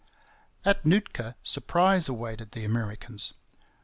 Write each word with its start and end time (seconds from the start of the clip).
At 0.65 0.83
Nootka 0.83 1.35
surprise 1.43 2.09
awaited 2.09 2.53
the 2.53 2.65
Americans. 2.65 3.33